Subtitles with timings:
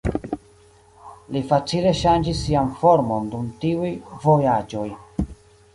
[1.35, 3.95] Li facile ŝanĝis sian formon dum tiuj
[4.27, 4.89] vojaĝoj.